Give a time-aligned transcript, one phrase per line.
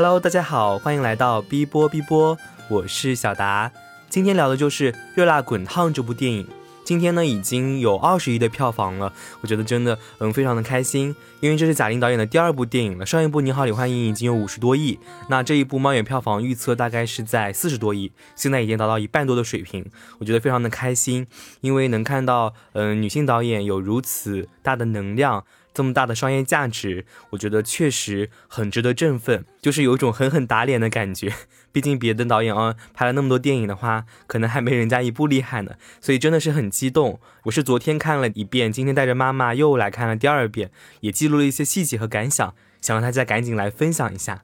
[0.00, 3.72] Hello，大家好，欢迎来到 B 波 B 波，我是小达。
[4.08, 6.46] 今天聊的就是《热辣滚烫》这部电影。
[6.84, 13.04] 今天呢，已经有二十亿的票房了，我觉得真的嗯非常的开心，因为这是贾玲导演的第二部电影了。
[13.04, 19.84] 上一部《你好，李焕英》已经有五十多亿，那这一部猫眼票房预测大概是在四十多亿，现在已经达到一半多的水平，
[20.20, 21.26] 我觉得非常的开心，
[21.60, 25.44] 因为能看到嗯女性导演有如此大的能量。
[25.78, 31.32] 这么大的商业价值，我觉得确实很值得振奋，就是有一种狠狠打脸的感觉。
[31.70, 35.76] 毕竟别的导演啊，拍了那么多电影的话，可能还没人家一部厉害呢。
[36.00, 37.20] 所以真的是很激动。
[37.44, 40.72] 我是昨天看了一遍，今天带着妈妈又来看了第二遍，
[41.02, 44.42] 也记录了一些细节和感想，想让大家赶紧来分享一下。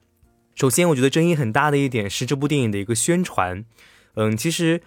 [0.55, 3.65] 首先，我觉得争议很大的一点是这部电影的一个宣传。
[4.13, 4.81] 嗯，其实。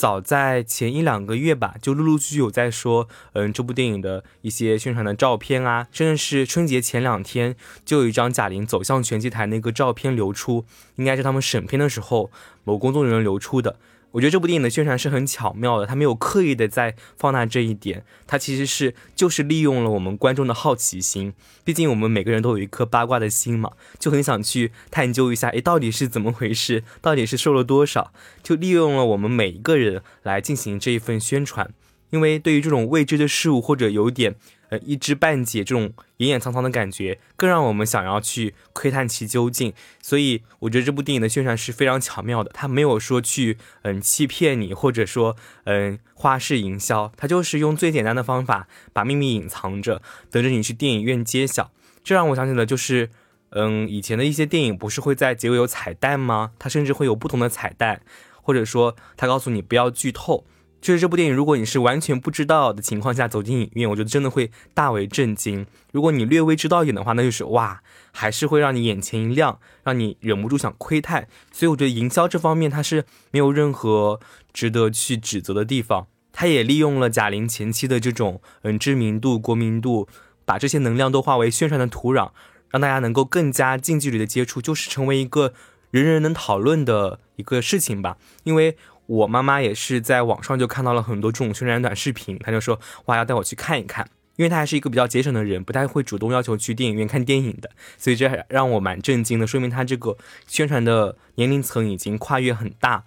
[0.00, 7.54] 早在前一两个月吧，就陆陆续续有在说，嗯，这部电影的一些宣传的照片啊，甚至是春节前两天
[7.84, 10.64] 就有一张贾玲走向拳击台那个照片流出，
[10.96, 12.30] 应该是他们审片的时候
[12.64, 13.76] 某工作人员流出的。
[14.12, 31.72] 我觉得这部电影的宣传是很巧妙的，他没有刻意的在放大这一点，他其实是就是利用了我们观众的好奇心，毕竟我们每个人都有一颗八卦的心嘛，就很想去探究一下，诶，到底是怎么回事，到底是瘦了多少，就利用了我们每一个人来进行这一份宣传，
[32.10, 34.36] 因为对于这种未知的事物或者有点。
[34.70, 39.72] 呃，一知半解这种隐隐藏藏的感觉，更让我们想要去窥探其究竟。
[40.00, 42.52] 所以，我觉得这部电影的宣传是非常巧妙的。
[42.54, 50.00] 它没有说去嗯欺骗你，或者说嗯花式营销，它就是用最简单的方法把秘密隐藏着，
[50.30, 51.72] 等着你去电影院揭晓。
[52.04, 53.10] 这让我想起了就是
[53.48, 56.52] 嗯以前的一些电影，不是会在结尾有彩蛋吗？
[56.60, 58.02] 它甚至会有不同的彩蛋，
[58.40, 60.44] 或者说它告诉你不要剧透。
[60.80, 65.66] 就是这部电影，如果你是完全不知道的情况下走进影院，我觉得真的会大为震惊。
[65.92, 71.28] 如果你略微知道一点的话，那就是哇，还是会让你眼前一亮，让你忍不住想窥探。
[71.52, 74.20] 所以我觉得营销这方面它是没有任何
[74.54, 76.06] 值得去指责的地方。
[76.32, 80.08] 他也利用了贾玲前期的这种嗯知名度、国民度，
[80.46, 82.30] 把这些能量都化为宣传的土壤，
[82.70, 85.52] 让大家能够更加近距离的接触，就是成为一个
[85.90, 88.16] 人人能讨论的一个事情吧。
[88.44, 88.78] 因为。
[89.10, 100.16] 我妈妈也是在网上就看到了很多这种宣传短视频，她就说哇要带我去看一看，因为她还是一个比较节省的人，不太会主动要求去电影院看电影的，所以这让我蛮震惊的，说明她这个
[100.46, 103.02] 宣传的年龄层已经跨越很大，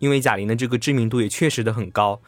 [0.00, 2.20] 因为贾玲的这个知名度也确实的很高，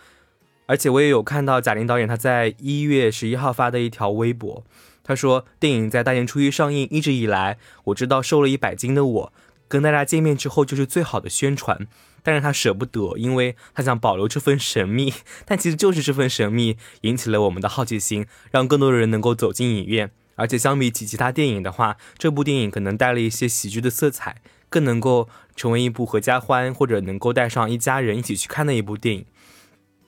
[0.64, 4.64] 而且我也有看到贾玲导演他在一月十一号发的一条微博，
[5.04, 9.32] 他说电影在大年初一上映，一直以来我知道瘦了一百斤的我
[9.70, 11.86] 跟大家见面之后就是最好的宣传。
[12.22, 15.14] 但是他舍不得，因为他想保留这份神秘。
[15.46, 20.10] 但其实就是这份神秘引起了我们的好奇心，让更多的人能够走进影院。
[20.34, 29.24] 而且相比起其他电影的话，这部电影可能带了一些喜剧的色彩，更能够成为一部合家欢或者能够带上一家人一起去看的一部电影。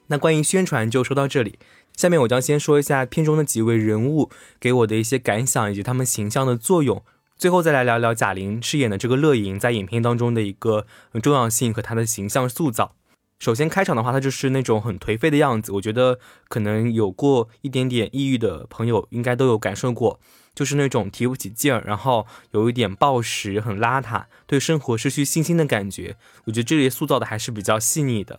[0.08, 1.58] 那关于宣传就说到这里，
[1.96, 4.28] 下面我将先说一下片中的几位人物
[4.60, 7.02] 给我的一些感想以及他们形象的作用。
[7.36, 10.86] 最后再来聊聊贾玲饰演的这个乐莹在影片当中的一个
[11.22, 12.94] 重要性和她的形象塑造。
[13.38, 20.20] 首先开场的话，她就是那种很颓废的样子，我觉得可能有过一点点抑郁的朋友应该都有感受过，
[20.54, 26.16] 就是那种提不起劲儿，然后有一点暴食、很邋遢，对生活失去信心的感觉。
[26.44, 28.38] 我觉得这里塑造的还是比较细腻的。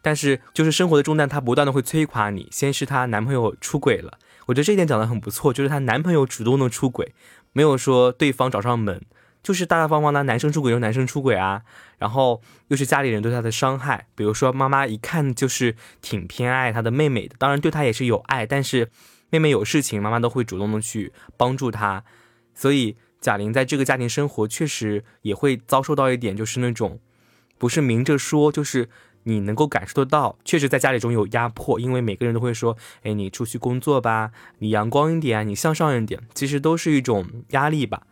[0.00, 2.46] 但是就是生活的重担，她不断的会摧垮你。
[2.52, 7.14] 先是她男朋友出轨了，我觉得这一点讲的很不错，就是她男朋友主动的出轨。
[7.54, 9.00] 没有说对方找上门，
[9.42, 11.62] 就是大大方方的男生出轨就男生出轨啊，
[11.96, 18.90] 然后又是家里人对他的伤害，比如说妈妈一看就是挺偏爱他的妹妹的，当然对他也是有爱，但是
[19.30, 22.04] 妹妹有事情，妈妈都会主动的去帮助他，
[22.54, 27.00] 所以贾玲在这个家庭生活确实也会遭受到一点，就是那种
[27.56, 28.90] 不是明着说，就是。
[29.24, 34.30] 你能够感受得到，确实在家里中有压迫，因为每个人都会说：“哎，你出去工作吧，
[34.60, 38.02] 你阳光一点，你向上一点。”其实都是一种压力吧。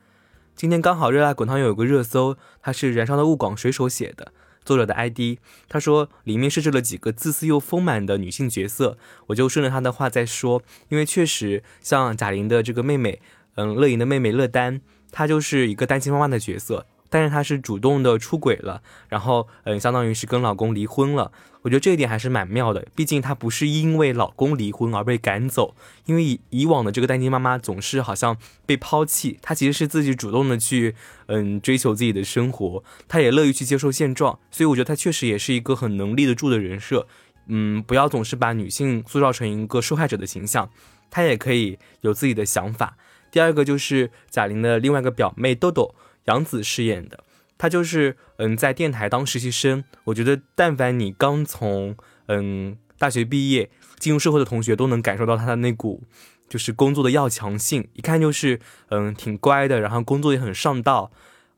[0.54, 4.32] 今天刚好热辣滚烫有个热搜，它是燃烧的物广水手写的，
[4.64, 5.38] 作者的 ID，
[5.68, 8.98] 他说里面设置了几个自私又丰满的女性角色，
[9.28, 13.20] 我就顺着他的话在说，因为确实像贾玲的这个妹妹，
[13.56, 14.80] 嗯，乐莹的妹妹乐丹，
[15.10, 16.86] 她就是一个单亲妈妈的角色。
[17.12, 21.30] 但是她是主动的出轨了，然后嗯，相当于是跟老公离婚了。
[21.60, 25.76] 我觉得这一点还是蛮妙的，毕竟她不是因为老公离婚而被赶走，
[26.06, 30.94] 因为以以往的这个单亲妈妈总是好像被抛弃，她其实是自己主动的去
[31.26, 37.06] 嗯追求自己的生活，她也乐于去接受现状，所以我觉得她确实也是一个很能立得住的人设。
[37.46, 40.70] 嗯，不要总是把女性塑造成一个受害者的形象，
[41.10, 42.96] 她也可以有自己的想法。
[43.30, 45.94] 第二个就是贾玲的另外一个表妹豆豆。
[46.24, 47.24] 杨紫饰演的，
[47.58, 49.84] 她就是嗯在电台当实习生。
[50.04, 51.96] 我觉得但凡你刚从
[52.28, 56.02] 嗯大学毕业进入社会的同学，都能感受到她的那股
[56.48, 61.10] 就是工作的要强性，一看就是嗯挺乖的，然后工作也很上道。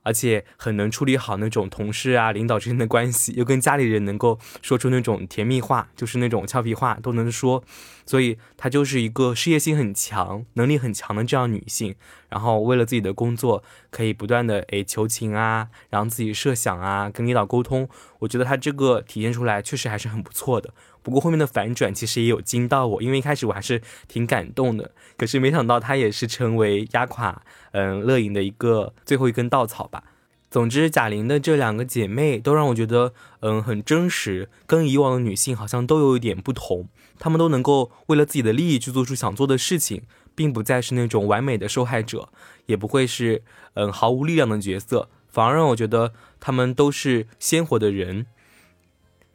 [0.04, 7.64] 而且很能处理好那种同事啊、领导之间的关系，又跟家里人能够说出那种甜蜜话，就是那种俏皮话都能说，
[8.06, 11.96] 所以她就是一个事业心很强、能力很强的这样女性。
[12.28, 17.88] 然后为了自己的工作，可以不断的诶求情啊，然后自己设想啊，跟领导沟通。
[18.20, 20.74] 我觉得她这个体现出来确实还是很不错的。
[21.04, 27.42] 不过后面的反转其实也有惊到我，因为一开始我还是挺感动的，可是没想到她也是成为压垮
[27.72, 30.02] 嗯乐莹的一个最后一根稻草吧。
[30.50, 36.88] 总之，贾玲的这两个姐妹都让我觉得嗯很真实，跟以往的女性好像都有一点不同。
[37.18, 40.02] 她们都能够为了自己的利益去做出想做的事情，
[40.34, 42.30] 并不再是那种完美的受害者，
[42.66, 43.42] 也不会是
[43.74, 48.26] 嗯毫无力量的角色，反而让我觉得她们都是鲜活的人。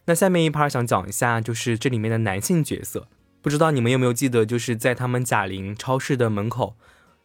[0.10, 3.08] 那下面一 part 想讲一下，就是这里面的男性角色，
[3.44, 6.76] 不知道你们有没有记得，就是在他们贾玲超市的门口，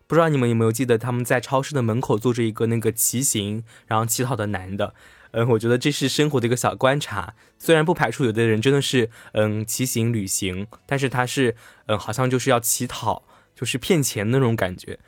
[0.07, 4.93] 不知道你们有没有记得他们在超市的门口坐着一个那个骑行然后乞讨的男的，
[5.31, 13.23] 嗯，我觉得这是生活的一个小观察，虽然不排除有的人真的是嗯骑行旅行，但是他是嗯好像就是要乞讨，
[13.55, 14.99] 就是骗钱那种感觉，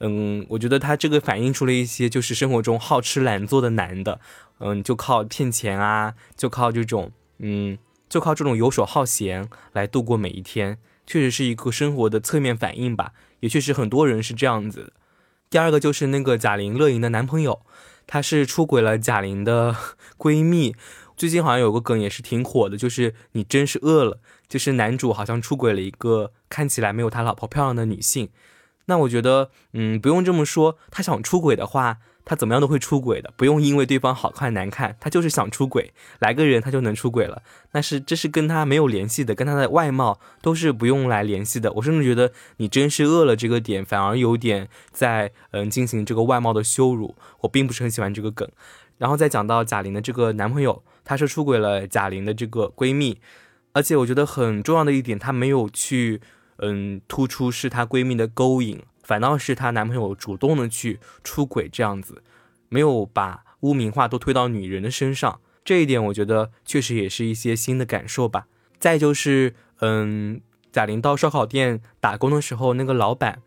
[0.00, 4.20] 嗯，我觉得他这个反映出了一些就是生活中好吃懒做的男的，
[4.60, 7.12] 嗯，就靠骗钱啊，就靠这种。
[7.38, 7.78] 嗯，
[8.08, 13.12] 就靠这种游手好闲来度过每一天，确实是一个生活的侧面反应吧。
[13.40, 14.92] 也确实很多人是这样子。
[15.50, 17.60] 第二个就是那个贾玲乐莹的男朋友，
[18.06, 19.76] 他是出轨了贾玲的
[20.16, 20.74] 闺蜜。
[21.16, 28.30] 最近好像有个梗也是挺火的，就是你真是饿了，就是男主好像出轨了一个看起来没有他老婆漂亮的女性。
[28.86, 31.98] 那我觉得，嗯，不用这么说，他想出轨的话。
[32.26, 37.40] 他怎么样都会出轨的，不用因为对方好看难看，他就是想出轨，来个人他就能出轨了。
[37.70, 41.72] 但是这是跟他没有联系的，跟他的外貌都是不用来联系的。
[41.74, 47.14] 我甚至觉得你真是饿了这个点，反而有点在嗯进行这个外貌的羞辱。
[47.42, 48.50] 我并不是很喜欢这个梗。
[48.98, 53.20] 然后再讲到贾玲的这个男朋友，他是出轨了贾玲的这个闺蜜，
[53.72, 56.20] 而且我觉得很重要的一点，他没有去
[56.58, 58.82] 嗯突出是她闺蜜的勾引。
[59.06, 62.24] 反倒是她男朋友主动的去出轨，这样子，
[62.68, 68.48] 没有把污名化都推到女人的身上，这一点我觉得确实也是一些新的感受吧。
[68.80, 70.40] 再就是，嗯，
[70.72, 73.40] 贾玲到烧烤店打工的时候，那个老板，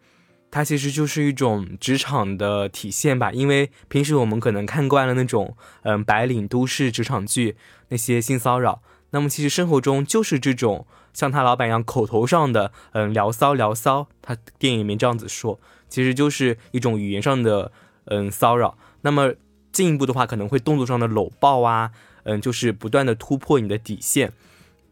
[0.49, 3.33] 他其实就是一种职场的体现吧。
[3.33, 7.57] 因为平时我们可能看惯了那种，嗯，白领都市职场剧
[7.89, 10.85] 那些性骚扰，那么其实生活中就是这种。
[11.11, 15.59] 像他老板一样口头上的，嗯，聊骚聊骚，他电影里面这样子说，
[15.89, 17.71] 其实就是一种语言上的，
[18.05, 18.77] 嗯，骚扰。
[19.01, 19.33] 那么
[19.71, 21.91] 进一步的话，可能会动作上的搂抱啊，
[22.23, 24.31] 嗯，就是不断的突破你的底线。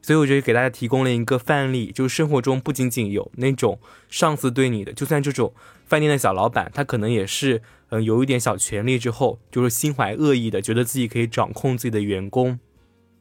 [0.01, 3.79] 所以我觉得给大家提供了一个范例，就是生活中不仅仅有那种
[4.09, 5.53] 上司对你的，就算这种
[5.85, 12.59] 饭店的小老板，他可能也是，嗯，有一点小权力之后，就是心怀恶意的，觉得自己可以掌控自己的员工。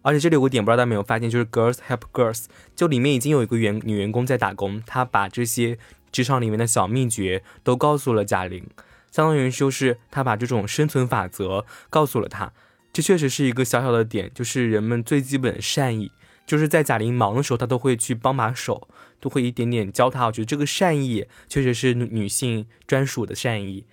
[0.06, 2.44] 而且这里有个点，不知道大家没有发现，就是 Girls Help Girls，
[2.76, 5.79] 就里面已经有一个员女员工在打工，她把这些
[6.12, 8.64] 职场里面的小秘诀都告诉了贾玲，
[9.11, 12.52] 相当于就是她把这种生存法则告诉了她。
[12.92, 16.12] 这确实是一个小小的点，就是人们最基本的善意，
[16.47, 18.87] 就是在贾玲忙的时候，她都会去帮把手，
[19.19, 20.26] 都会一点点教她。
[20.26, 23.85] 我觉得这个善意确实是女性专属的善意，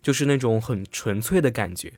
[0.00, 1.92] 就是那种很纯粹的感觉。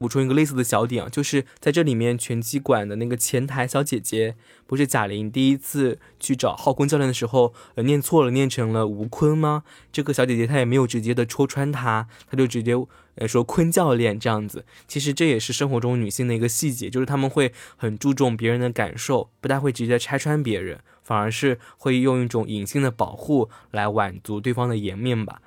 [0.00, 4.34] 补充一个类似的小点啊，就是在这里面拳击馆的那个前台小姐姐，
[4.66, 9.62] 不是贾玲第一次去找浩坤教练的时候，呃，念错了，念成了吴坤吗？
[9.92, 12.72] 这个小姐姐她也没有直接的戳穿他，她就直接
[13.16, 14.64] 呃说坤教练这样子。
[14.88, 25.42] 其实这也是生活中女性的一个细节，就是她们会很注重别人的感受，不太会直接拆穿别人，反而是会用一种隐性的保护来挽足对方的颜面吧。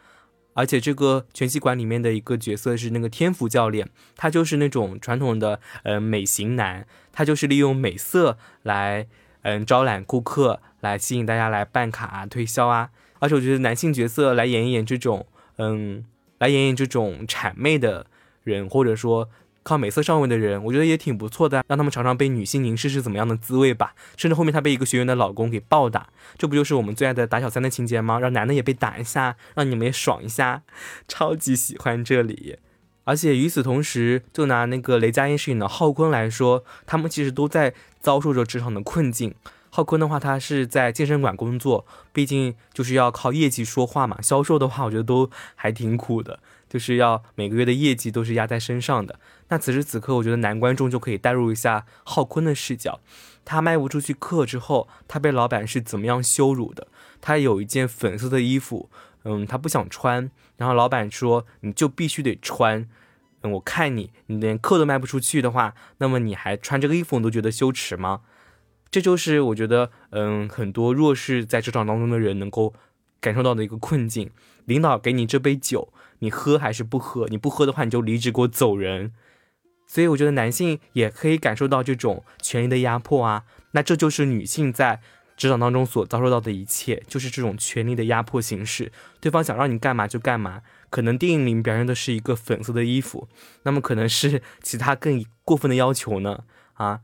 [0.53, 9.07] 而且这个拳击馆里面的一个角色是那个天赋教练，他就是那种传统的呃美型男，他就是利用美色来
[9.41, 12.89] 嗯招揽顾客，来吸引大家来办卡啊推销啊。
[13.19, 16.03] 而且我觉得男性角色来演一演这种嗯
[16.39, 18.07] 来演演这种谄媚的
[18.43, 19.29] 人，或者说。
[19.63, 23.96] 靠美色上位的人，我觉得也挺不错的，让他们尝尝被女性凝视是怎么样的滋味吧。
[24.17, 28.20] 甚至后面他被一个学员的老公给暴打，这不就是我们最爱的打小三的情节吗？
[28.20, 30.63] 让男的也被打一下，让你们也爽一下，
[31.08, 32.58] 超级喜欢这里。
[33.05, 39.36] 而且与此同时，就拿那个雷佳音饰演的浩坤来说，他们其实都在遭受着职场的困境。
[39.70, 44.22] 浩坤的话，他是在健身馆工作，毕竟就是要靠业绩说话嘛。
[44.22, 46.39] 销售的话，我觉得都还挺苦的，
[46.74, 49.20] 就是要每个月的业绩都是压在身上的。
[49.50, 53.00] 那此时此刻，我觉得男观众就可以带入一下浩坤的视角。
[53.46, 56.88] 他卖不出去课之后，他被老板是怎么样羞辱的？
[57.22, 58.89] 他有一件粉色的衣服，
[59.24, 62.89] 嗯，他不想穿，然后老板说你就必须得穿。
[63.42, 68.22] 我看你，你连课都卖不出去的话，那么你还穿这个衣服，你都觉得羞耻吗？
[68.89, 72.74] 这就是我觉得，嗯，很多弱势在职场当中的人能够
[73.24, 74.30] 感受到的一个困境。
[74.65, 77.27] 领导给你这杯酒，你喝还是不喝？
[77.30, 79.13] 你不喝的话，你就离职给我走人。
[79.88, 83.44] 所以我觉得男性也可以感受到这种权力的压迫啊。
[83.72, 85.00] 那这就是女性在
[85.36, 88.92] 职场当中所遭受到的一切，就是这种权力的压迫形式。
[89.20, 90.62] 对方想让你干嘛就干嘛。
[90.89, 93.27] 可能电影里表现的是一个粉色的衣服，
[93.63, 96.44] 那么可能是其他更过分的要求呢？
[96.74, 97.01] 啊？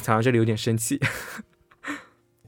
[0.00, 1.00] 讲到这里有点生气，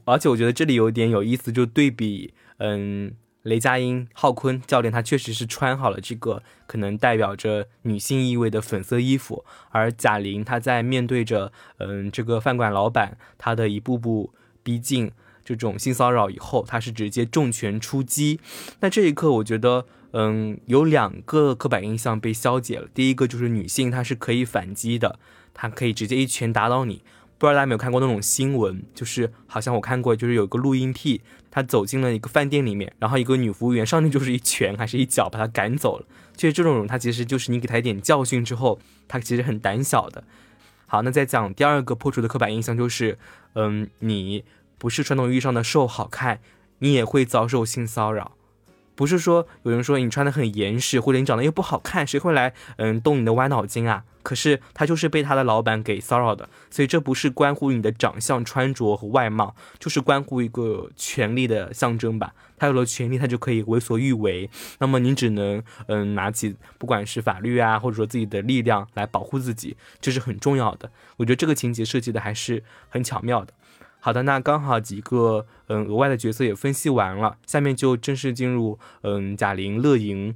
[0.05, 14.33] 而且我觉得这里有点有意思，就对比，嗯，雷佳音、浩坤教练，他确实是穿好了这个可能代表着女性意味的粉色衣服，而贾玲她在面对着，嗯，这个饭馆老板他的一步步
[14.63, 15.11] 逼近
[15.43, 18.39] 这种性骚扰以后，他是直接重拳出击。
[18.79, 22.87] 那这一刻，我觉得，嗯，有两个刻板印象被消解了。
[22.93, 25.19] 第一个就是女性她是可以反击的，
[25.53, 27.03] 她可以直接一拳打倒你。
[27.37, 31.21] 不知道大家有没有看过那种新闻，就是好像我看过，就是有个录音癖，
[31.51, 36.05] 他走进了一个饭店里面，然后一个女服务员上去就是一拳还是一脚把他赶走了。
[36.35, 40.23] 其实这种人他其实就是你给他一点教训之后，他其实很胆小的。
[40.87, 43.17] 好，那再讲第二个破除的刻板印象就是，
[43.55, 44.43] 嗯，你
[44.77, 46.39] 不是传统意义上的瘦好看，
[46.79, 48.33] 你也会遭受性骚扰。
[48.95, 54.03] 不是说有人说你穿的很严实，或者你长得又不好看，谁会来嗯动你的歪脑筋啊？
[54.21, 62.33] 可是他就是被他的老板给骚扰的，所以这不是关乎你的长相、穿着和外貌，就是关乎一个权力的象征吧。
[62.57, 64.49] 他有了权力，他就可以为所欲为。
[64.79, 70.89] 那么你只能嗯拿起不管是法律啊，或者说自己的力量来保护自己，这是很重要的。
[71.17, 73.53] 我觉得这个情节设计的还是很巧妙的。
[74.05, 80.35] 好的，那刚好几个嗯额外的角色也分析完了，下面就正式进入嗯贾玲乐莹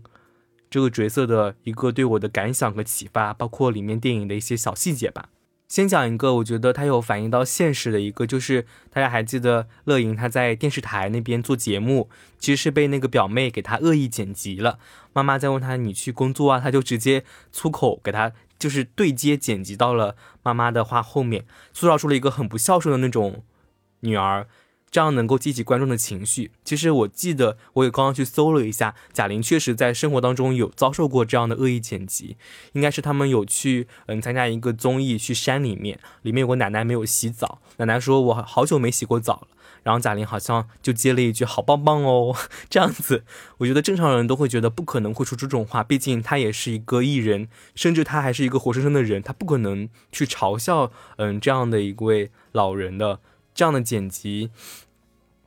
[0.69, 5.27] 这个角色的一个对我的感想和启发，包括里面电影的一些小细节吧。
[5.67, 12.09] 先讲一个，我觉得它有反映到现实的一个，就是大家还记得乐莹她在电视台那边做节目，
[12.39, 14.79] 其实是被那个表妹给她恶意剪辑了。
[15.11, 23.43] 妈妈在问她你去工作啊，她就直接粗口给她就是对接剪辑到了妈妈的话后面，塑造出了一个很不孝顺的那种。
[24.01, 24.47] 女儿，
[24.89, 26.51] 这样能够激起观众的情绪。
[26.63, 32.37] 其实我记得，我也刚刚去搜了一下，贾玲确实在生活当中有遭受过这样的恶意剪辑。
[32.73, 39.47] 应该是他们有去嗯参加一个综艺，去山里面，里面有个奶奶没有洗澡，奶奶说我好久没洗过澡了。
[39.83, 42.35] 然后贾玲好像就接了一句好棒棒哦，
[42.69, 43.23] 这样子，
[43.59, 53.21] 我觉得正常人都会觉得不可能会说出这种话，毕竟她也是一个艺人，甚至她还是一个活生生的人，她不可能去嘲笑嗯这样的一位老人的。
[53.57, 54.51] 这样的剪辑，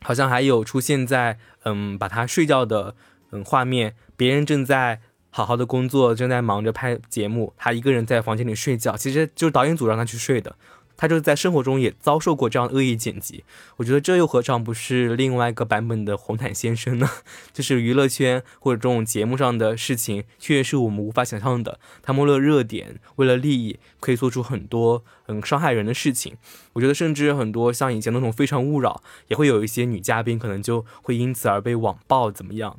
[0.03, 2.97] 好像还有出现在嗯，把他睡觉的
[3.31, 5.01] 嗯画面，别人正在
[5.31, 10.57] 好好的工作，正在忙着拍节目，他一个人在房间里睡觉，其实就是导演组让他去睡的。
[11.01, 13.43] 他就是在生活中也遭受过这样恶意剪辑，
[13.79, 17.09] 我觉得这又何尝不是另外一个版本的红毯先生呢？
[17.55, 21.81] 就是娱乐圈或者这种节目上的事情，确实是我们无法想象的。
[22.03, 26.37] 他们为了热点，为了利益，可以做出很多很伤害人的事情。
[26.75, 32.79] 我觉得甚至很多像以前那种非诚勿扰，也会有一些女嘉宾可能就会因此而被网暴怎么样。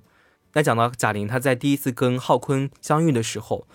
[0.54, 3.66] 那讲到贾玲，她在第一次跟浩坤相遇的时候，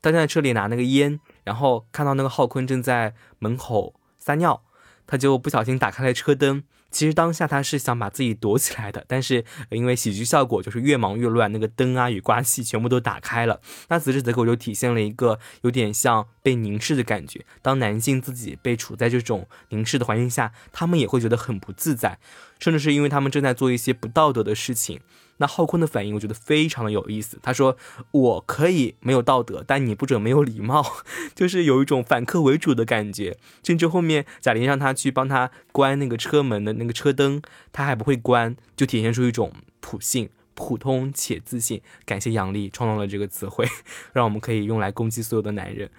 [0.00, 1.18] 她在车里拿那个烟。
[1.46, 4.64] 然后看到那个浩坤正在门口撒尿，
[5.06, 6.64] 他就不小心打开了车灯。
[6.88, 13.60] 其实当下他是想把自己躲起来的，但是因为喜剧效果，就是越忙越乱，那个灯啊、雨刮器全部都打开了。
[13.88, 17.44] 那此时此刻我就体现了一个有点像被凝视的感觉。
[17.62, 22.18] 当男性自己被处在这种凝视的环境下，他们也会觉得很不自在，
[22.58, 25.00] 甚至是因为他们正在做一些不道德的事情。
[25.38, 27.38] 那浩坤的反应，我觉得非常的有意思。
[27.42, 27.76] 他说
[28.10, 30.82] ：“我可以没有道德，但你不准没有礼貌，
[31.36, 33.36] 就是有一种反客为主的感觉。
[33.62, 41.82] 甚至后面贾玲让他去帮他关那个车门的那个车灯，他还不会关，就体现出一种普信、普通且自信。
[42.06, 43.66] 感谢杨笠创造了这个词汇，
[44.14, 45.90] 让我们可以用来攻击所有的男人。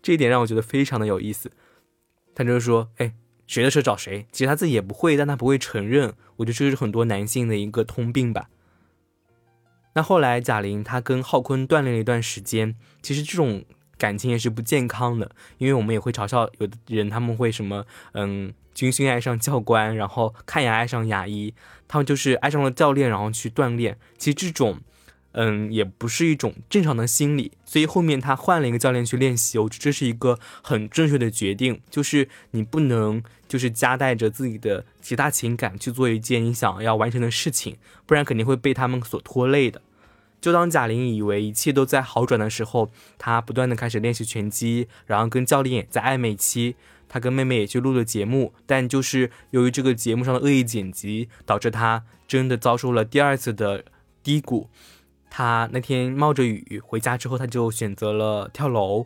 [0.00, 1.50] 这一点让我觉得非常的有意思。
[2.36, 3.12] 他就是说，哎，
[3.48, 4.26] 谁的车找谁？
[4.30, 6.14] 其实他自己也不会，但他不会承认。
[6.36, 8.48] 我觉得这是很多男性的一个通病吧。”
[9.96, 13.64] 那后来，贾玲她跟浩坤锻炼了一段时间，其实这种
[13.96, 21.54] 感情也是不健康的，因为我们也会嘲笑有的人，他们会什么，嗯，军训爱上教官，然后看牙爱上牙医，
[21.88, 23.96] 他们就是爱上了教练，然后去锻炼。
[24.18, 24.80] 其实这种，
[25.38, 27.52] 嗯，也不是一种正常的心理。
[27.66, 37.76] 所以后面他换了一个教练去练习，我觉得这是一个很正确的决定，就是你不能就是夹带着自己的其他情感去做一件你想要完成的事情，
[38.06, 39.82] 不然肯定会被他们所拖累的。
[40.40, 46.76] 就当贾玲以为一切都在好转的时候，她不断的开始练习拳击，然后跟教练也在暧昧期。
[47.08, 53.84] 她跟妹妹也去录了节目，但就是由于这个节目上的恶意剪辑，导致她真的遭受了第二次的
[54.22, 54.68] 低谷。
[55.36, 59.04] 他那天冒着雨回家之后，他就选择了跳楼。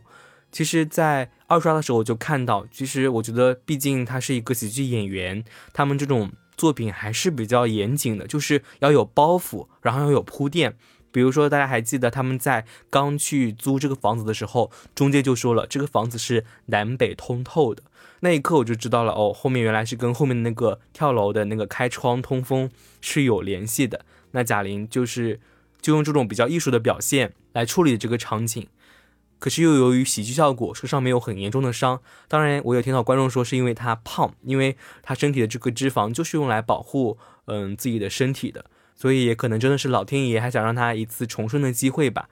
[0.52, 10.76] 其实，在二刷的时候我就看到，其实我觉得，毕竟他是一个喜剧演员，他们这种作品还是比较严谨的，就是要有包袱，然后要有铺垫。
[11.10, 17.82] 比如说，大家还记得他们在刚去租这个房子的时候，中介就说了这个房子是南北通透的。
[18.20, 22.70] 那一刻我就知道了，哦，后面原来是跟后面那个跳楼的那个开窗通风
[23.00, 24.04] 是有联系的。
[24.30, 25.40] 那贾玲就是
[25.80, 28.66] 就用这种比较艺术的表现来处理这个场景。
[29.38, 32.00] 可是又由于喜剧效果，身上没有很严重的伤。
[32.28, 38.66] 当然，我有听到观众说是因为他胖，因为他身体的这个脂肪就是用来保护嗯自己的身体的。
[38.94, 42.28] 所以也可能真的是老天爷还想让他一次重生的机会吧。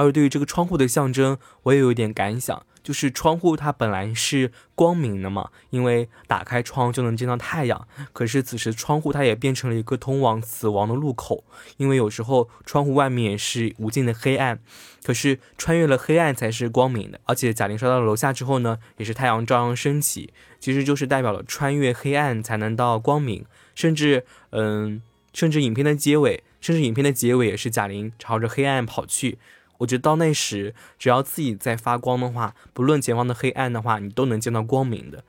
[0.00, 7.86] 而对于这个窗户的象征，我也有一点感想，就是窗户它本来是光明的嘛，因为打开窗就能见到太阳。
[8.12, 11.44] 可是此时窗户它也变成了一个通往死亡的路口，
[11.76, 14.60] 因为有时候窗户外面是无尽的黑暗，
[15.02, 17.20] 可是穿越了黑暗才是光明的。
[17.24, 25.02] 而且贾玲摔到了楼下之后呢，也是太阳照样升起，其实就是代表了穿越黑暗才能到光明，甚至嗯。
[25.32, 29.38] 甚至影片的结尾，甚至影片的结尾也是贾玲朝着黑暗跑去。
[29.80, 35.24] 我觉得到那时，只要自己在发光的话，不论前方的黑暗的话，你都能见到光明的。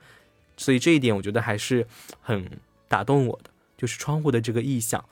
[0.56, 1.86] 所以这一点我觉得还是
[2.20, 2.48] 很
[2.86, 5.04] 打动我的，就是窗户的这个意象。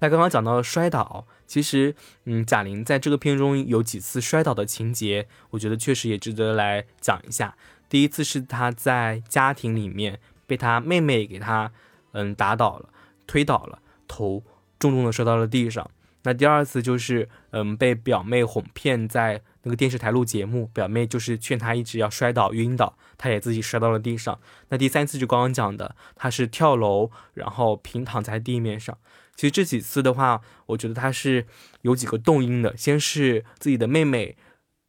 [0.00, 1.94] 那刚刚讲到摔倒，其实，
[2.24, 7.56] 嗯，贾玲在这个片中有几次摔倒的情节，我觉得确实也值得来讲一下。
[7.88, 11.70] 第一次是她在家庭里面被她妹妹给她，
[12.12, 12.88] 嗯，打倒了。
[13.26, 14.42] 推倒了，头
[14.78, 15.90] 重重的摔到了地上。
[16.24, 24.40] 那第二次就是，嗯，被表妹哄骗，在那个电视台录节目，表妹就是劝他一直要摔倒晕倒，他也自己摔到了地上。
[24.70, 28.98] 那第三次就刚刚讲的，他是跳楼，然后平躺在地面上。
[29.36, 31.46] 其实这几次的话，我觉得他是
[31.82, 32.76] 有几个动因的。
[32.76, 34.36] 先是自己的妹妹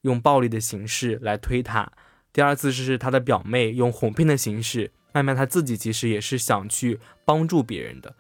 [0.02, 1.92] 用暴力的形式来推他，
[2.32, 8.16] 第二次是他的表妹用哄骗的形式，慢慢他自己其实也是想去帮助别人的。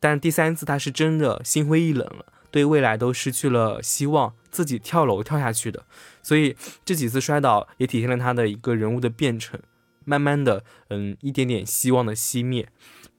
[0.00, 5.84] 但第三次他是真的心灰意冷了，对未来都失去了希望，自己跳楼跳下去的。
[6.22, 9.60] 所以这几次摔倒也体现了他的一个人物的变成，
[10.04, 12.68] 慢慢的，嗯，一点点希望的熄灭。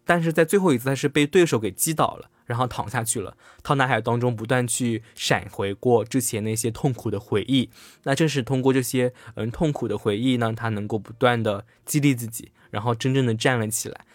[0.06, 3.38] 但是在最后一次，他是被对手给击倒了，然后躺下去了。
[3.62, 7.70] 他脑海当中不断去闪回过之前那些痛苦的回忆，
[8.06, 14.06] 那正是通过这些嗯痛苦的回忆呢，他能够不断的激励自己，然后真正的站了起来。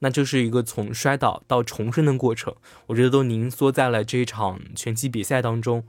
[0.00, 2.54] 那就是一个从摔倒到重生的过程，
[2.86, 5.84] 我觉得都凝缩在了这一场拳击比赛当中。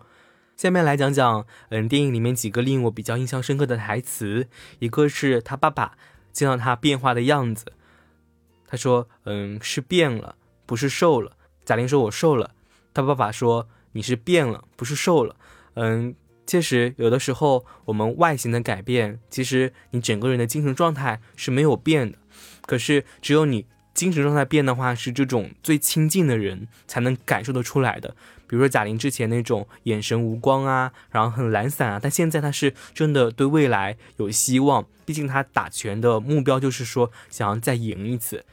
[0.58, 4.48] 下面来讲讲，嗯，电影里面几个令我比较印象深刻的台词。
[4.80, 5.98] 一个是他爸爸
[6.34, 7.72] 见到他变化的样子，
[8.68, 12.52] 他说：“嗯，是变了，不是瘦了。”贾玲说：“我瘦了。”
[12.94, 15.36] 他爸爸说：“你是变了，不是瘦了。”
[15.76, 16.14] 嗯，
[16.46, 22.18] 确实，有的时候我们外形的改变，其实你整个人的精神状态是没有变的。
[22.66, 23.66] 可是只有你。
[24.00, 28.16] 精神状态变的话，是这种最亲近的人才能感受得出来的。
[28.48, 34.86] 比如说贾玲之前那种眼神无光啊，然后很懒散啊，但现在她是真的对未来有希望。
[35.04, 38.46] 毕竟她打拳的目标就是说想要再赢一次。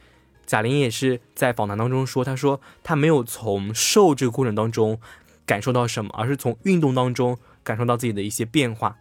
[0.45, 4.99] 贾玲也是在访谈当中说，她说她没有从瘦这个过程当中
[5.45, 8.97] 感受到什么，而是从运动当中感受到自己的一些变化。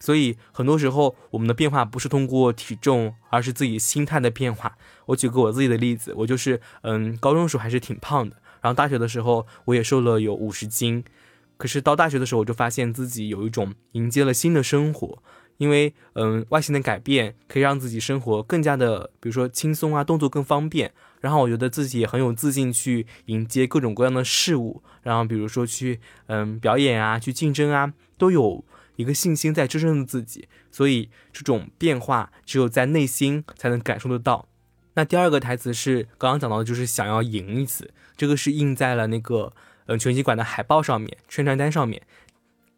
[0.00, 4.76] 所以很多时候，我们的变化不是通过体重，而是自己心态的变化。
[5.06, 11.02] 我举个我自己的例子，我就是，嗯，高中时候还是挺胖的，然后大学的时候我也瘦了有五十斤，
[11.56, 15.22] 可是到大学的时候，我就发现自己有一种迎接了新的生活，
[15.56, 28.64] 因为，嗯，外形的改变可以让自己生活更加的，比如说轻松啊，动作更方便，然后我觉得自己也很有自信去迎接各种各样的事物，然后比如说去，嗯，表演啊，去竞争啊，都有。
[28.98, 34.48] 一个信心在支撑着自己，所以这种变化只有在内心才能感受得到。
[34.94, 39.52] 那第二个台词是刚刚讲到的，就是想要赢一次，这个是印在了那个
[39.86, 42.02] 嗯拳击馆的海报上面、宣传单上面。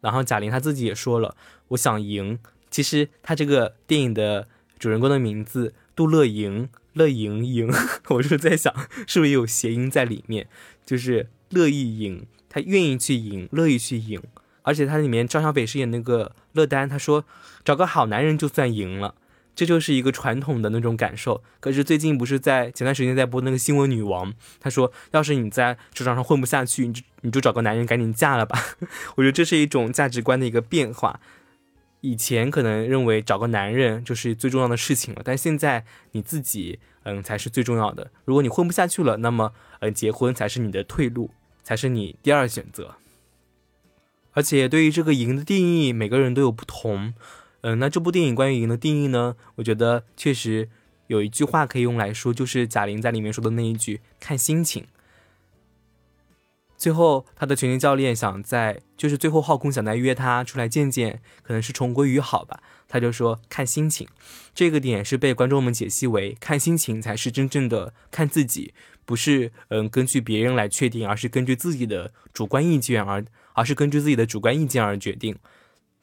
[0.01, 1.35] 然后贾玲她自己也说了，
[1.69, 2.37] 我想赢。
[2.69, 7.67] 其实她这个电影的主人公的名字杜乐莹，乐莹莹，
[8.09, 8.71] 我是在想
[9.07, 10.47] 是不是有谐音在里面，
[10.85, 14.21] 就是乐意赢，她愿意去赢，乐意去赢。
[14.63, 17.25] 而且它里面张小斐饰演那个乐丹，他说
[17.63, 19.15] 找个好男人就算赢了。
[19.53, 21.43] 这就是一个传统的那种感受。
[21.59, 28.57] 可是最近不是在前段时间在播那个新闻女王，她说，要是你在职场上混不下去，你就你就找个男人赶紧嫁了吧。
[29.17, 31.19] 我觉得这是一种价值观的一个变化。
[31.99, 38.09] 以前可能认为找个男人就是最重要的事情了，但现在你自己嗯才是最重要的。
[38.23, 41.29] 如果你混不下去了，那么呃结婚才是你的退路，
[41.61, 42.95] 才是你第二选择。
[44.33, 47.13] 而且对于这个赢的定义，每个人都有不同。
[47.61, 49.35] 嗯，那这部电影关于赢的定义呢？
[49.55, 50.69] 我觉得确实
[51.07, 54.87] 有一句话可以用来说，就是贾玲在里面说的那一句“看心情”。
[56.75, 62.63] 最后，他的拳击教练想在，就是最后浩空想再约他出来见见，可能是重归于好吧。
[62.87, 64.07] 他就说“看心情”，
[64.55, 68.73] 这个点是被观众们解析为看心情才是真正的看自己，
[69.05, 75.37] 不是嗯根据别人来确定，而是根据自己的主观意见而，而是根据自己的主观意见而决定。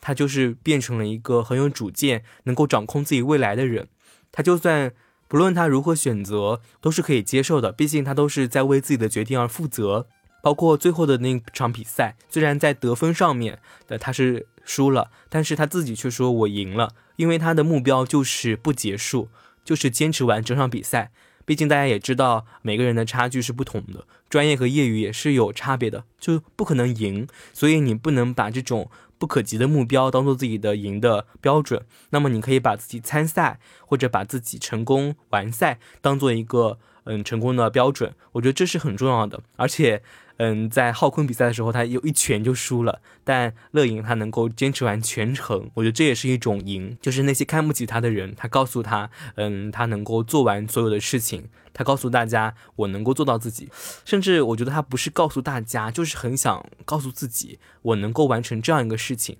[0.00, 3.88] 他就是变成了一个很有主见、能够掌控自己未来的人。
[4.30, 4.92] 他就算
[5.26, 7.72] 不论他如何选择，都是可以接受的。
[7.72, 10.06] 毕竟他都是在为自己的决定而负责。
[10.40, 13.58] 包括最后的那场比赛，虽然在得分上面
[13.88, 19.28] 的他是输了，但是他自己却说我赢了，因为他的目标就是不结束，
[19.64, 21.10] 就是坚持完整场比赛。
[21.48, 27.26] 毕竟大家也知道，每个人的差距是不同的，专业和业余也是有差别的，就不可能赢。
[27.54, 31.86] 所以你不能把这种不可及的目标当做自己的赢的标准。
[32.10, 38.14] 那么你可以把自己参赛或者把自己成功完赛当做一个嗯成功的标准。
[38.32, 40.02] 我觉得这是很重要的，而且。
[40.38, 46.96] 嗯，在浩坤比赛的时候，他有一拳就输了，但乐莹他能够坚持完全程，我觉得这也是一种赢。
[47.00, 53.68] 就是那些看不起他的人，他告诉他，嗯，他能够做完所有的事情，他告诉大家，我能够做到自己。
[54.04, 59.36] 甚至我觉得他不是告诉大家，就是很想告诉自己，我能够完成这样一个事情。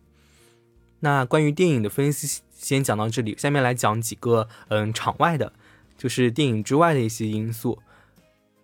[1.00, 5.52] 那关于电影的分析先讲到这里，下面来讲几个嗯场外的，
[5.96, 7.78] 就是电影之外的一些因素。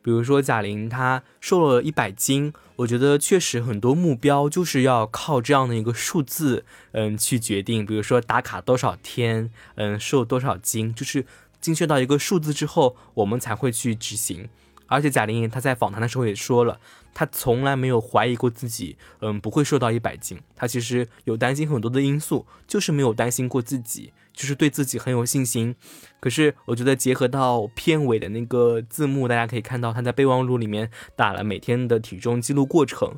[0.04, 7.86] 比如说贾玲她瘦了一百斤，我觉得确实很多目标就是要靠这样的一个数字，嗯，去决定。
[7.86, 11.24] 比如说打卡多少天，嗯，瘦多少斤，就是
[11.58, 14.50] 精确到一个数字之后，我们才会去执行。
[14.86, 16.78] 而且贾玲她在访谈的时候也说了，
[17.12, 20.40] 她从来没有怀疑过自己，嗯，不会瘦到一百斤。
[20.54, 24.12] 她其实有担心很多的因素，就是没有担心过自己。
[24.34, 25.76] 就是对自己很有信心，
[26.18, 33.14] 可是我觉得结合到片尾的那个字幕，大家可以看到她在备忘录里面打了每天的体重记录过程。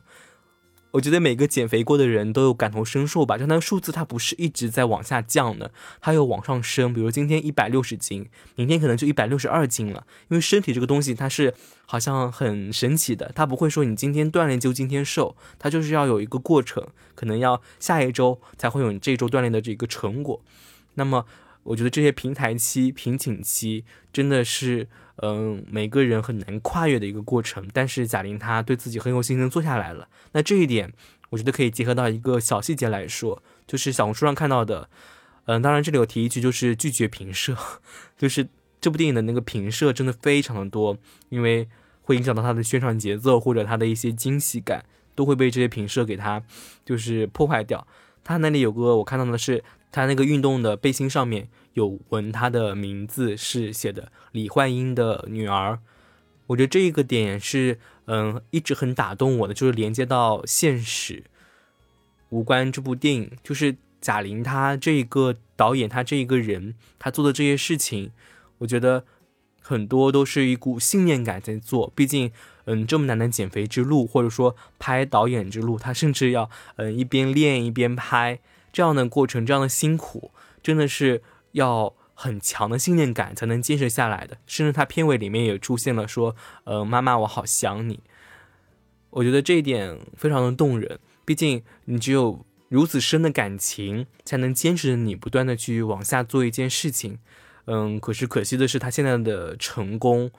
[0.96, 6.94] 我觉得每个减肥过的人都有感同身受吧，就那个数字它不是一直在往下降的，它又往上升。
[6.94, 10.06] 比如今天一百六十斤，明天可能就一百六十二斤了。
[10.28, 11.52] 因为身体这个东西它是
[11.84, 20.40] 好像很神奇的，它不会说你今天锻炼就今天瘦，它就是要有一个过程，可能要下一周才会有你这周锻炼的这个成果。
[20.94, 21.26] 那么，
[21.64, 24.88] 我觉得这些平台期、瓶颈期真的是，
[25.22, 27.66] 嗯，每个人很难跨越的一个过程。
[27.72, 30.08] 但是贾玲她对自己很有信心，做下来了。
[30.32, 30.92] 那这一点，
[31.30, 34.88] 我觉得可以结合到一个小细节来说，就是小红书上看到的，
[35.46, 37.56] 嗯，当然这里有提一句，就是拒绝评社，
[38.18, 38.48] 就是
[38.80, 40.98] 这部电影的那个评社真的非常的多，
[41.28, 41.68] 因为
[42.02, 46.42] 会影响到它的宣传节奏或者它的一些惊喜感，都会被这些评社给它
[46.84, 47.86] 就是破坏掉。
[48.22, 49.64] 它那里有个我看到的是。
[49.96, 55.78] 他那个运动的背心上面有纹，他的名字是写的李焕英的女儿。
[56.48, 61.24] 我觉得这一个点是，嗯，一直很打动我的，就是连接到现实，
[62.28, 68.10] 无关这部电影，就是贾玲她这一个导演，她这一个人，她做的这些事情，
[68.58, 69.06] 我觉得
[69.62, 71.90] 很多都是一股信念感在做。
[71.96, 72.30] 毕竟，
[72.66, 78.38] 嗯，这么难的减肥之路，或者说拍导演之路，他甚至要，嗯，一边练一边拍。
[78.76, 84.36] 这样的过程，这样的辛苦，真的是要很强的信念感才能坚持下来的。
[84.46, 88.00] 甚至他片尾里面也出现了说：“呃，妈妈，我好想你。”
[89.08, 91.00] 我觉得这一点非常的动人。
[91.24, 97.18] 毕竟你只有如此深的感情，才能坚持着你不断的去往下做一件事情。
[97.64, 100.30] 嗯，可是可惜的是，他现在的成功。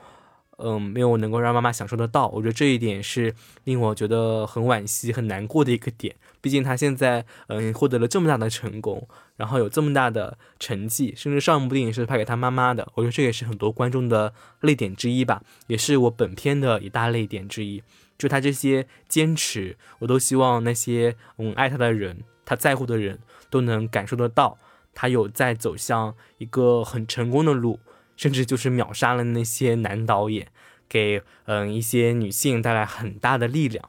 [0.58, 6.16] 嗯，没有能够让妈妈享受得到，我觉得这一点是令我觉得很惋惜、很难过的一个点。
[6.40, 17.82] 毕竟他现在嗯获得了这么大的成功，然后有这么大的成绩，甚至上一部电影是拍给他妈妈的，我觉得这也是很多观众的泪点之一吧，也是我本片的一大泪点之一。
[18.16, 24.58] 就他这些坚持，我都希望那些嗯爱他的人，他在乎的人都能感受得到，
[24.92, 27.78] 他有在走向一个很成功的路，
[28.18, 30.48] 甚至就是秒杀了那些男导演，
[30.86, 33.88] 给嗯一些女性带来很大的力量。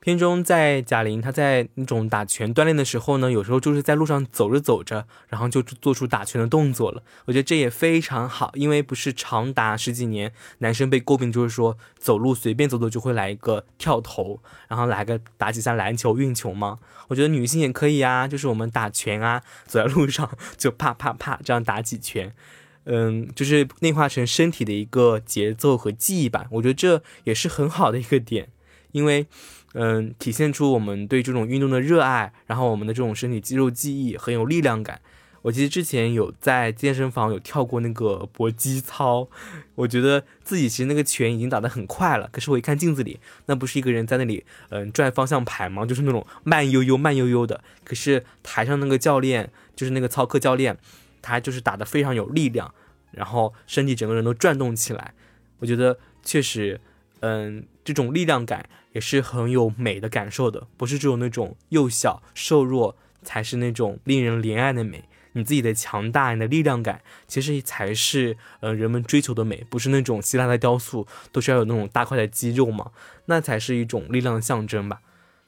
[0.00, 7.02] 片中在贾玲，她在那种打拳锻炼的时候呢，有时候就是在路上走着走着，然后就做出打拳的动作了。
[7.26, 16.78] 我觉得这也非常好，因为不是长达十几年，男生被诟病就是说走路随便走走就会来一个跳投，然后来个打几下篮球运球吗？
[17.08, 22.32] 我觉得女性也可以啊，就是我们打拳啊，走在路上就啪啪啪这样打几拳，
[22.88, 26.46] 嗯，就是内化成身体的一个节奏和记忆吧。
[26.50, 28.48] 我觉得这也是很好的一个点，
[28.90, 29.26] 因为。
[29.74, 34.98] 嗯，体现出我们对这种运动的热爱，然后我们的这种身体肌肉记忆很有力量感。
[35.42, 39.28] 我记得之前有在健身房有跳过那个搏击操，
[39.74, 45.84] 我觉得自己其实那个拳已经打得很快了，可是我一看镜子里，那不是一个人在那里嗯转方向盘吗？
[45.84, 47.62] 就是那种慢悠悠、慢悠悠的。
[47.84, 50.78] 可是台上那个教练，就是那个操课教练，
[51.22, 52.74] 他就是打得非常有力量，
[53.12, 55.14] 然后身体整个人都转动起来。
[55.58, 56.80] 我觉得确实，
[57.20, 58.68] 嗯，这种力量感。
[58.92, 65.04] 也是很有美的感受的，不是只有那种幼小瘦弱才是那种令人怜爱的美。
[65.34, 72.90] 你自己的强大，你的力量感，其实才是呃人们追求的美，不是那种希腊的雕塑都是要有那种大块的肌肉嘛，
[73.26, 75.00] 那才是一种力量的象征吧。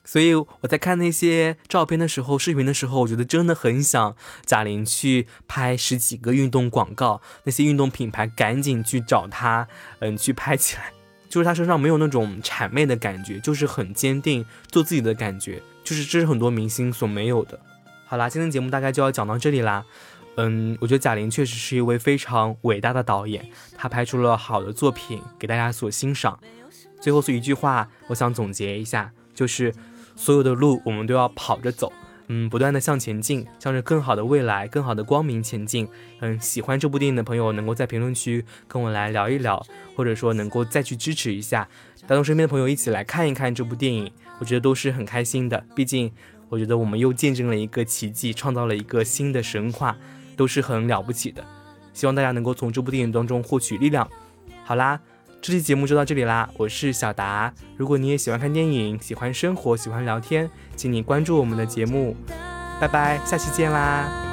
[0.05, 9.69] 所以我在看那些照片的时候，视频的时候，我觉得真的很想贾玲去拍十几个运动广告，那些运动品牌赶紧去找她，
[10.01, 10.93] 嗯，去拍起来。
[11.29, 17.61] 就是她身上没有那种谄媚的感觉，就是很坚定做自己的感觉，就是这是很多明星所没有的。
[18.07, 19.85] 好啦，今天节目大概就要讲到这里啦。
[20.37, 26.37] 嗯，我觉得贾玲确实是一位非常伟大的导演，她拍出了好的作品给大家所欣赏。
[27.01, 29.73] 最后是一句话，我想总结一下，就是
[30.15, 31.93] 所有的路我们都要跑着走。
[32.33, 35.89] 嗯，不断的向前进，向着更好的未来、更好的光明前进。
[36.21, 39.61] 嗯，喜欢这部电影的朋友，能够在评论区跟我来聊一聊，
[39.97, 41.69] 或者说能够再去支持一下，
[42.07, 45.67] 带动身边的朋友一起来看一看这部电影，我觉得都是很开心的。
[45.75, 46.13] 毕竟，
[46.49, 49.97] 我觉得我们又见证了一个奇迹，创造了一个新的神话，
[50.37, 51.45] 都是很了不起的。
[51.93, 54.09] 希望大家能够从这部电影当中获取力量。
[54.63, 55.01] 好啦。
[55.43, 57.53] 这期节目就到这里啦，我是小达。
[57.77, 62.15] 如果你也喜欢看电影，喜欢生活，喜欢聊天，请你关注我们的节目。
[62.79, 64.30] 拜拜，下期见啦！